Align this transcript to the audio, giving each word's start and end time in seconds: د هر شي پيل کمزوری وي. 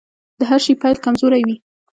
د 0.39 0.41
هر 0.49 0.59
شي 0.65 0.73
پيل 0.81 0.95
کمزوری 1.05 1.41
وي. 1.47 1.55